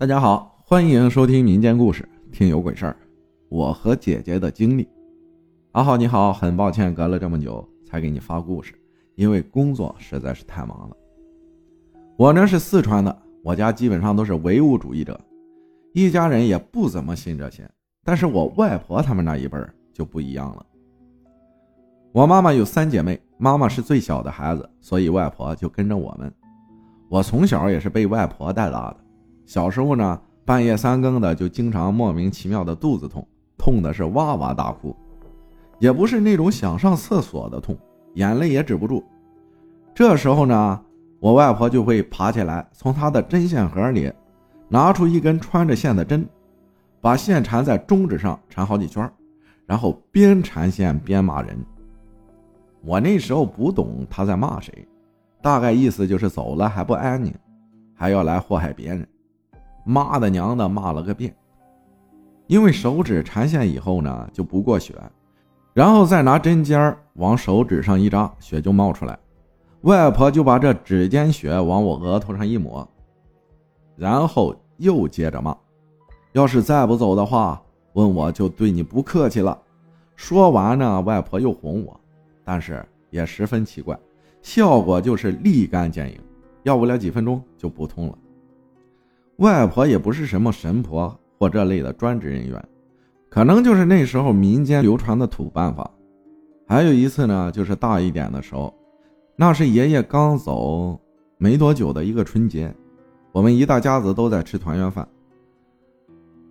[0.00, 2.96] 大家好，欢迎收听民间故事，听有鬼事儿。
[3.48, 4.88] 我和姐姐的经历。
[5.72, 8.72] 阿浩你好，很抱歉隔了这么久才给你发故事，
[9.16, 10.96] 因为工作实在是太忙了。
[12.16, 15.20] 我呢是四川的，我家基本上都是唯物主义者，
[15.92, 17.68] 一家人也不怎么信这些。
[18.04, 20.64] 但是我外婆他们那一辈儿就不一样了。
[22.12, 26.32] 我妈妈有三姐妹，妈妈是最小的孩子，所以外婆就跟着我们。
[27.08, 29.07] 我从小也是被外婆带大的。
[29.48, 34.94] 小时候呢，半夜三更的就经常莫名其妙的肚子痛，痛的是哇哇大哭，
[35.78, 37.74] 也不是那种想上厕所的痛，
[38.12, 39.02] 眼泪也止不住。
[39.94, 40.78] 这时候呢，
[41.18, 44.12] 我外婆就会爬起来，从她的针线盒里
[44.68, 46.28] 拿出一根穿着线的针，
[47.00, 49.10] 把线缠在中指上缠好几圈，
[49.64, 51.56] 然后边缠线边骂人。
[52.82, 54.86] 我那时候不懂她在骂谁，
[55.40, 57.32] 大概意思就是走了还不安宁，
[57.94, 59.08] 还要来祸害别人。
[59.88, 61.34] 妈的娘的，骂了个遍。
[62.46, 64.94] 因为手指缠线以后呢，就不过血，
[65.72, 69.18] 然后再拿针尖往手指上一扎，血就冒出来。
[69.82, 72.86] 外婆就把这指尖血往我额头上一抹，
[73.96, 75.56] 然后又接着骂
[76.32, 77.62] ：“要是再不走的话，
[77.94, 79.56] 问我就对你不客气了。”
[80.16, 81.98] 说完呢，外婆又哄我，
[82.44, 83.98] 但是也十分奇怪，
[84.42, 86.20] 效果就是立竿见影，
[86.64, 88.18] 要不了几分钟就不痛了。
[89.38, 92.68] 外婆也不是什么神婆或这类的专职人员，
[93.30, 95.88] 可能就是那时候民间流传的土办法。
[96.66, 98.74] 还有一次呢，就是大一点的时候，
[99.36, 100.98] 那是爷爷刚走
[101.36, 102.74] 没多久的一个春节，
[103.30, 105.06] 我们一大家子都在吃团圆饭，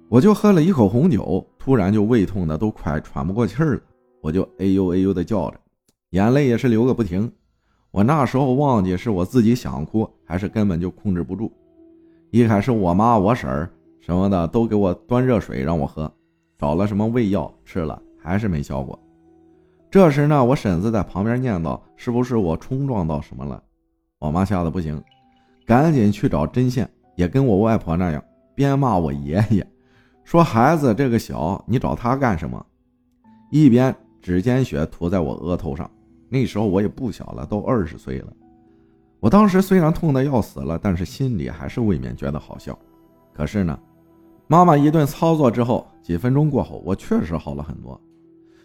[0.08, 3.82] 我就喝了一口红酒，突然就胃痛的都快喘不过气儿了，
[4.22, 5.60] 我就哎呦哎呦的叫着，
[6.12, 7.30] 眼泪也是流个不停。
[7.92, 11.52] 我那时候忘记是我自己想哭，还是根本就控制不住。
[12.30, 13.70] 一开始我妈、我婶儿
[14.02, 16.12] 什么的都给我端热水让我喝，
[16.58, 18.98] 找了什么胃药吃了还是没效果。
[19.90, 23.64] 这时呢，我婶子在旁边念叨：“是不是我冲撞到什么了？”
[24.20, 25.02] 我妈吓得不行，
[25.66, 28.22] 赶紧去找针线，也跟我外婆那样，
[28.54, 29.66] 边骂我爷爷，
[30.26, 32.64] 说：“孩子这个小，你找他干什么？”
[33.50, 35.90] 一边指尖血涂在我额头上。
[36.28, 38.34] 那时候我也不小了，都二十岁了。
[39.20, 42.78] 我当时虽然痛得要死了，但是心里还是未免觉得好笑。
[43.34, 43.78] 可是呢，
[44.48, 48.00] 妈妈一顿操作之后，几分钟过后，我确实好了很多。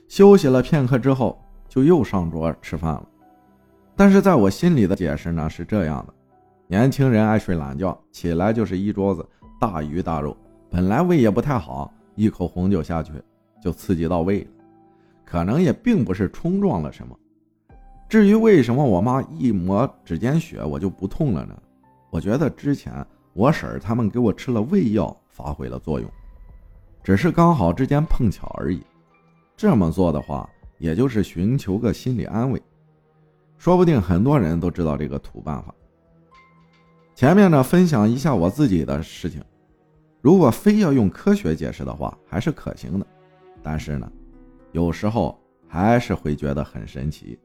[0.08, 3.08] 休息了片刻之后，就又上桌吃饭了。
[3.96, 6.14] 但是在我心里的解释呢是这样的：
[6.66, 9.26] 年轻人爱睡懒觉，起来就是一桌子
[9.58, 10.36] 大鱼大肉，
[10.70, 13.12] 本来胃也不太好，一口红酒下去
[13.62, 14.50] 就刺激到胃了，
[15.24, 17.16] 可能也并不是冲撞了什么。
[18.12, 21.62] 至于为什么我妈一抹指尖血我就不痛了呢？
[22.10, 22.92] 我觉得之前
[23.32, 26.06] 我婶儿他们给我吃了胃药发挥了作用，
[27.02, 28.82] 只是刚好之间碰巧而已。
[29.56, 30.46] 这么做的话，
[30.76, 32.60] 也就是寻求个心理安慰。
[33.56, 35.74] 说不定很多人都知道这个土办法。
[37.14, 39.42] 前面呢，分享一下我自己的事情。
[40.20, 43.06] 如果非要用科学解释的话，还是可行的。
[43.62, 44.12] 但是呢，
[44.72, 47.38] 有时候还是会觉得很神奇。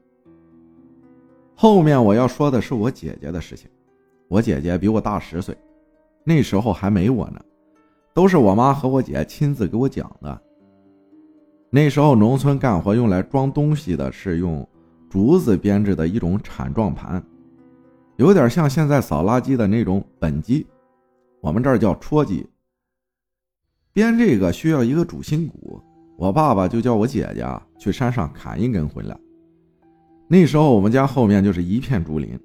[1.60, 3.68] 后面我要说的是我姐姐的事情。
[4.28, 5.58] 我姐姐比我大十岁，
[6.22, 7.40] 那时候还没我呢，
[8.14, 10.40] 都是我妈和我姐亲自给我讲的。
[11.68, 14.64] 那时候农村干活用来装东西的是用
[15.10, 17.20] 竹子编制的一种铲状盘，
[18.18, 20.64] 有点像现在扫垃圾的那种本机，
[21.40, 22.48] 我们这儿叫戳机。
[23.92, 25.82] 编这个需要一个主心骨，
[26.16, 27.44] 我爸爸就叫我姐姐
[27.80, 29.18] 去山上砍一根回来。
[30.30, 32.38] 那时候我们家后面就是一片竹林，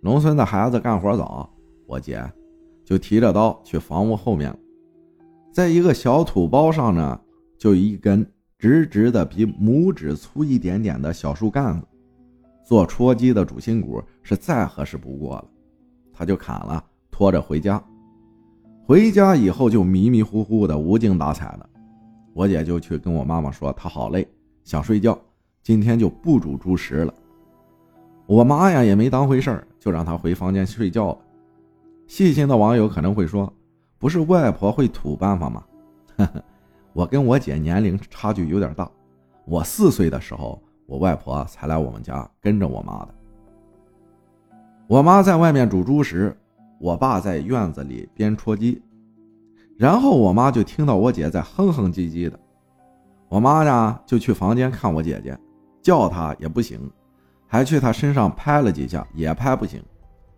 [0.00, 1.48] 农村的孩子干活早，
[1.86, 2.20] 我姐
[2.84, 4.58] 就提着刀去房屋后面了，
[5.52, 7.20] 在一个小土包上呢，
[7.56, 8.28] 就一根
[8.58, 11.86] 直直的比拇指粗一点点的小树干子，
[12.64, 15.44] 做戳鸡的主心骨是再合适不过了，
[16.12, 17.80] 他就砍了，拖着回家。
[18.84, 21.70] 回家以后就迷迷糊糊的，无精打采的，
[22.34, 24.26] 我姐就去跟我妈妈说，她好累，
[24.64, 25.16] 想睡觉，
[25.62, 27.14] 今天就不煮猪食了。
[28.28, 31.18] 我妈呀也没当回事儿，就让她回房间睡觉了。
[32.06, 33.50] 细心的网友可能会说
[33.98, 35.64] ：“不是外婆会土办法吗？”
[36.18, 36.44] 呵呵，
[36.92, 38.86] 我跟我姐年龄差距有点大，
[39.46, 43.14] 我四岁的时候，我外婆才来我们家跟着我妈的。
[44.86, 46.36] 我妈在外面煮猪食，
[46.78, 48.82] 我爸在院子里边戳鸡，
[49.78, 52.38] 然后我妈就听到我姐在哼哼唧唧的，
[53.30, 55.34] 我妈呢就去房间看我姐姐，
[55.80, 56.78] 叫她也不行。
[57.48, 59.82] 还去他身上拍了几下，也拍不行，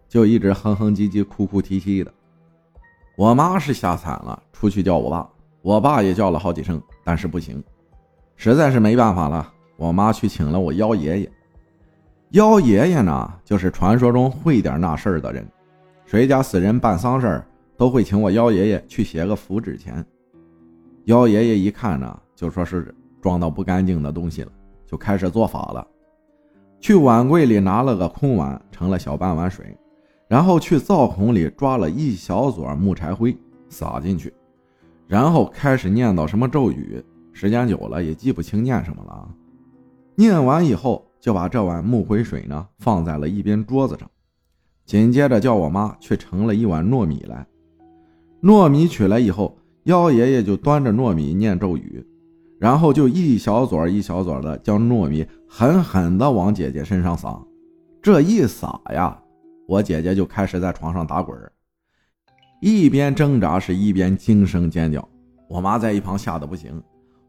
[0.09, 2.15] 就一直哼哼唧唧、哭哭啼啼的。
[3.17, 5.29] 我妈是吓惨了，出去叫我爸，
[5.61, 7.63] 我爸也叫了好几声，但是不行，
[8.37, 9.53] 实在是没办法了。
[9.77, 11.33] 我妈去请了我幺爷爷，
[12.31, 15.47] 幺爷爷呢，就是传说中会点那事儿的人，
[16.07, 17.47] 谁家死人办丧事儿，
[17.77, 20.05] 都会请我幺爷爷去写个符纸钱。
[21.07, 24.53] 幺爷爷一看呢，就说是装到不干净的东西了，
[24.87, 25.87] 就开始做法了，
[26.81, 29.77] 去碗柜里拿了个空碗，盛了小半碗水，
[30.27, 33.37] 然后去灶孔里抓了一小撮木柴灰
[33.69, 34.33] 撒进去，
[35.07, 39.29] 然后开始念叨什么咒语，时间久了也记不清念什么了。
[40.15, 44.11] 念完以后，就把这碗木灰水呢放在了一边桌子上，
[44.87, 47.47] 紧接着叫我妈去盛了一碗糯米来。
[48.43, 52.03] 糯米取来以后，幺爷爷就端着糯米念咒语，
[52.61, 57.41] 然后就一小撮一小撮的将糯米狠狠的往姐姐身上撒。
[58.03, 59.19] 这一撒呀，
[59.67, 61.35] 我姐姐就开始在床上打滚，
[62.61, 65.09] 一边挣扎是一边惊声尖叫。
[65.49, 66.71] 我妈在一旁吓得不行，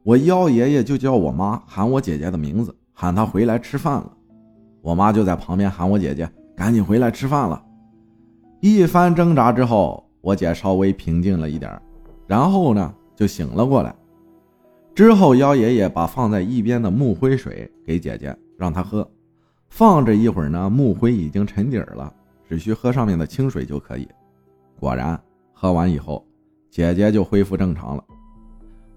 [0.03, 2.75] 我幺爷爷就叫我妈喊我姐姐的名字。
[2.93, 4.11] 喊她回来吃饭了，
[4.81, 7.63] 我妈就在旁边喊我姐姐赶紧回来吃饭了。
[8.59, 11.81] 一番挣扎之后，我姐稍微平静了一点，
[12.27, 13.95] 然后呢就醒了过来。
[14.93, 19.09] 之后幺爷爷把放在一边的木灰水给姐姐让她喝，
[19.69, 22.13] 放着一会儿呢，木灰已经沉底儿了，
[22.47, 24.07] 只需喝上面的清水就可以。
[24.77, 25.19] 果然
[25.53, 26.25] 喝完以后，
[26.69, 28.03] 姐姐就恢复正常了。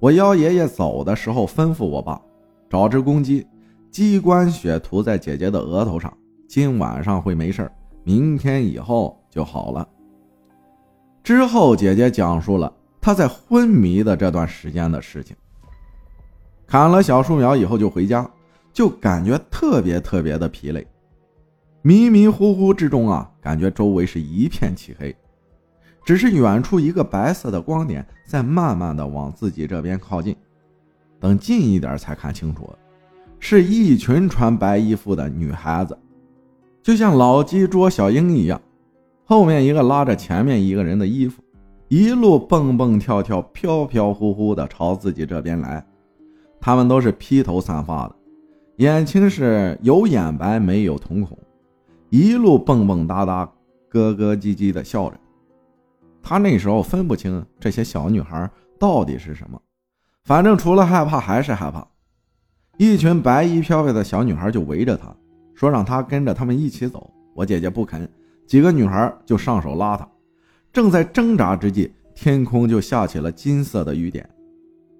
[0.00, 2.20] 我幺爷爷走的时候吩咐我爸
[2.68, 3.46] 找只公鸡。
[3.90, 6.12] 鸡冠血涂在姐姐的额头上，
[6.48, 7.70] 今晚上会没事
[8.02, 9.88] 明天以后就好了。
[11.22, 12.70] 之后，姐姐讲述了
[13.00, 15.36] 她在昏迷的这段时间的事情。
[16.66, 18.28] 砍了小树苗以后就回家，
[18.72, 20.86] 就感觉特别特别的疲累，
[21.82, 25.14] 迷迷糊糊之中啊，感觉周围是一片漆黑，
[26.04, 30.34] 只是远处一个白色的光点在慢慢的往自己这边靠近，
[31.20, 32.68] 等近一点才看清楚。
[33.38, 35.98] 是一群穿白衣服的女孩子，
[36.82, 38.58] 就像老鸡捉小鹰一样，
[39.26, 41.42] 后面一个拉着前面一个人的衣服，
[41.88, 45.84] 一路蹦蹦跳跳、飘飘忽忽的朝自己这边来。
[46.64, 48.16] 他们都是披头散发的，
[48.76, 51.36] 眼睛是有眼白没有瞳孔，
[52.08, 53.44] 一路蹦蹦哒哒、
[53.90, 55.20] 咯咯唧唧的笑着。
[56.22, 59.60] 他那时候分不清这些小女孩到底是什么，
[60.24, 61.86] 反正除了害怕还是害怕。
[62.78, 65.14] 一群白衣飘飘的小女孩就围着他，
[65.54, 67.10] 说让他跟着他们一起走。
[67.34, 68.08] 我姐姐不肯，
[68.46, 70.08] 几个女孩就上手拉他。
[70.72, 74.26] 正在挣扎之际，天空就下起了金色的雨点，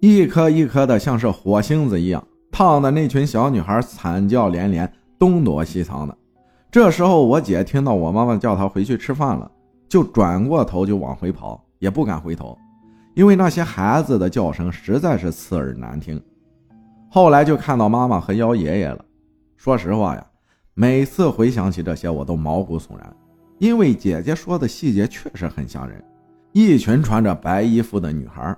[0.07, 2.23] 一颗一颗的，像是火星子一样，
[2.53, 6.15] 烫的那群小女孩惨叫连连，东躲西藏的。
[6.71, 9.51] 这时候，我姐听到我妈妈叫她回去吃饭了，
[9.89, 12.55] 就转过头就往回跑，也不敢回头，
[13.15, 16.23] 因为那些孩子的叫声实在是刺耳难听。
[17.09, 19.03] 后来就看到妈妈和幺爷爷了。
[19.57, 20.27] 说实话呀，
[20.75, 23.17] 每次回想起这些，我都毛骨悚然，
[23.59, 26.05] 因为姐姐说的细节确实很吓人。
[26.53, 28.55] 一群穿着白衣服的女孩，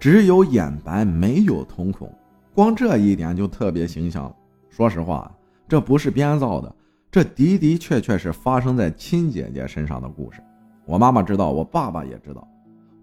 [0.00, 2.10] 只有眼白没有瞳孔，
[2.54, 4.34] 光这一点就特别形象了。
[4.70, 5.30] 说实话，
[5.68, 6.74] 这不是编造的，
[7.10, 10.42] 这的的确确是发生在亲姐姐身上的故事。
[10.86, 12.48] 我妈妈知道，我爸爸也知道。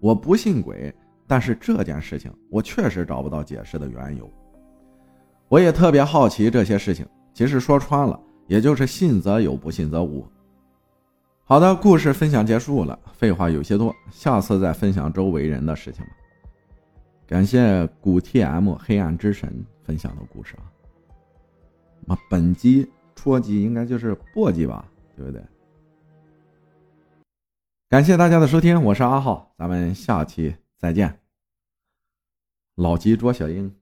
[0.00, 0.92] 我不信鬼，
[1.26, 4.28] 但是这件事情我确实找不到解释的缘由。
[5.48, 8.18] 我也特别好奇这些事情，其实说穿了，
[8.48, 10.26] 也就是信则有，不信则无。
[11.44, 16.10] 好的，故事分享结束了，废话有些多，下次再分享周围人的事情吧。
[17.28, 20.64] 感谢古 TM 黑暗之神分享的故事啊。
[22.06, 25.44] 那么本集戳集应该就是簸箕吧，对不对？
[27.90, 31.20] 感谢大家的收听，我是阿浩，咱们下期再见。
[32.76, 33.77] 老鸡捉小鹰。